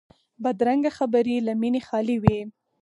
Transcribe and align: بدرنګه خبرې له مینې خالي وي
بدرنګه 0.43 0.91
خبرې 0.97 1.35
له 1.47 1.53
مینې 1.61 1.81
خالي 1.87 2.17
وي 2.23 2.39